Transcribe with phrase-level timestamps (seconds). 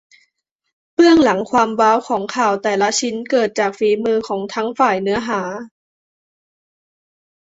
[0.95, 5.41] เบื้องหลังความว้าวของข่าวแต่ละชิ้นเกิดจากฝีมือของทั้งฝ่ายเนื้อหา